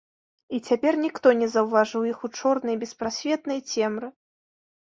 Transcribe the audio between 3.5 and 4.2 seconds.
цемры.